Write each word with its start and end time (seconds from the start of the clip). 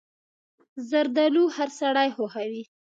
زردالو 0.89 1.43
هر 1.55 1.69
سړی 1.79 2.09
خوښوي. 2.15 2.63